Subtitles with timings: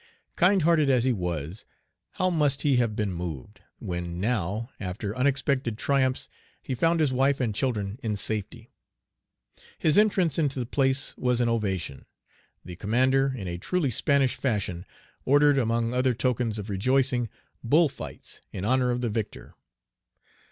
[0.35, 1.67] Kind hearted as he was,
[2.13, 6.27] how must he have been moved, when now, after unexpected triumphs,
[6.59, 8.71] he found his wife and children in safety.
[9.77, 12.05] His entrance into the place was an ovation.
[12.65, 14.87] The commander, in a truly Spanish fashion,
[15.23, 17.29] ordered, among other tokens of rejoicing,
[17.63, 19.53] bull fights, in honor of the victor.